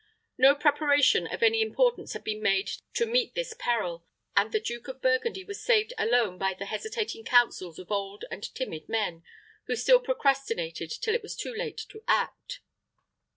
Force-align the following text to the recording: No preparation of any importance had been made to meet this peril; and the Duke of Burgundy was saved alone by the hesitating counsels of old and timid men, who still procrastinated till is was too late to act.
No 0.35 0.55
preparation 0.55 1.27
of 1.27 1.43
any 1.43 1.61
importance 1.61 2.13
had 2.13 2.23
been 2.23 2.41
made 2.41 2.71
to 2.95 3.05
meet 3.05 3.35
this 3.35 3.53
peril; 3.59 4.03
and 4.35 4.51
the 4.51 4.59
Duke 4.59 4.87
of 4.87 4.99
Burgundy 4.99 5.43
was 5.43 5.61
saved 5.61 5.93
alone 5.95 6.39
by 6.39 6.55
the 6.55 6.65
hesitating 6.65 7.23
counsels 7.23 7.77
of 7.77 7.91
old 7.91 8.25
and 8.31 8.41
timid 8.55 8.89
men, 8.89 9.21
who 9.67 9.75
still 9.75 9.99
procrastinated 9.99 10.89
till 10.89 11.13
is 11.13 11.21
was 11.21 11.35
too 11.35 11.53
late 11.53 11.77
to 11.89 12.01
act. 12.07 12.61